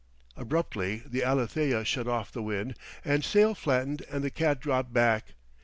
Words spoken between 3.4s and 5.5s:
flattened and the cat dropped back.